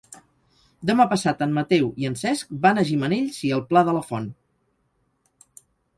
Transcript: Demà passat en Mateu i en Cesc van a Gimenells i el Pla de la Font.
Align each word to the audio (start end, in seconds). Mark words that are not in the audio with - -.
Demà 0.89 1.05
passat 1.11 1.43
en 1.45 1.51
Mateu 1.57 1.91
i 2.03 2.09
en 2.11 2.17
Cesc 2.21 2.55
van 2.65 2.81
a 2.81 2.85
Gimenells 2.89 3.37
i 3.51 3.53
el 3.59 3.65
Pla 3.69 3.85
de 3.91 3.95
la 3.99 4.03
Font. 4.11 4.29